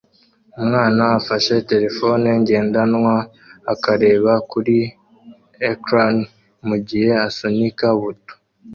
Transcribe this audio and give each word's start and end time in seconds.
Umwana 0.59 1.01
afashe 1.19 1.53
terefone 1.71 2.27
ngendanwa 2.41 3.15
akareba 3.73 4.33
kuri 4.51 4.77
ecran 5.69 6.15
mugihe 6.67 7.11
asunika 7.27 7.85
buto 7.99 8.33